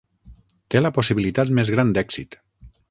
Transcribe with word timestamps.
Té 0.75 0.81
la 0.81 0.91
possibilitat 0.95 1.53
més 1.59 1.73
gran 1.77 1.95
d'èxit. 1.99 2.41